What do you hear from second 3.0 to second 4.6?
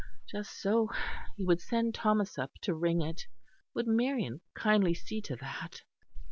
it. Would Marion